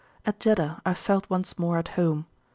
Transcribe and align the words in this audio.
At 0.25 0.39
Jeddah 0.39 0.81
I 0.83 0.95
felt 0.95 1.29
once 1.29 1.59
more 1.59 1.77
at 1.77 1.89
home. 1.89 2.25